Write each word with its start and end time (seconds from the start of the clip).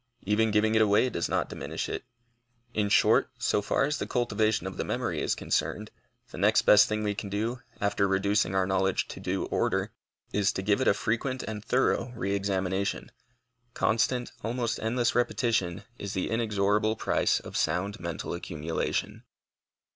Even 0.23 0.49
giving 0.49 0.73
it 0.73 0.81
away 0.81 1.11
does 1.11 1.29
not 1.29 1.47
diminish 1.47 1.87
it. 1.87 2.03
In 2.73 2.89
short, 2.89 3.29
so 3.37 3.61
far 3.61 3.83
as 3.83 3.99
the 3.99 4.07
cultivation 4.07 4.65
of 4.65 4.77
the 4.77 4.83
memory 4.83 5.21
is 5.21 5.35
concerned, 5.35 5.91
the 6.31 6.39
next 6.39 6.63
best 6.63 6.87
thing 6.89 7.03
we 7.03 7.13
can 7.13 7.29
do, 7.29 7.61
after 7.79 8.07
reducing 8.07 8.55
our 8.55 8.65
knowledge 8.65 9.07
to 9.09 9.19
due 9.19 9.45
order, 9.45 9.91
is 10.33 10.51
to 10.53 10.63
give 10.63 10.81
it 10.81 10.87
a 10.87 10.95
frequent 10.95 11.43
and 11.43 11.63
thorough 11.63 12.11
re 12.15 12.33
examination. 12.33 13.11
Constant, 13.75 14.31
almost 14.43 14.79
endless 14.79 15.13
repetition 15.13 15.83
is 15.99 16.13
the 16.15 16.31
inexorable 16.31 16.95
price 16.95 17.39
of 17.39 17.55
sound 17.55 17.99
mental 17.99 18.33
accumulation. 18.33 19.23